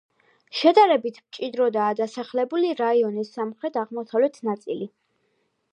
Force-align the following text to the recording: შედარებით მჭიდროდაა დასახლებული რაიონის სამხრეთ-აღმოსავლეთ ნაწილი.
შედარებით 0.59 1.19
მჭიდროდაა 1.25 1.93
დასახლებული 2.01 2.73
რაიონის 2.81 3.31
სამხრეთ-აღმოსავლეთ 3.37 4.45
ნაწილი. 4.51 4.93